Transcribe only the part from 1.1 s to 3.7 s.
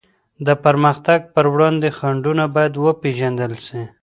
په وړاندي خنډونه بايد وپېژندل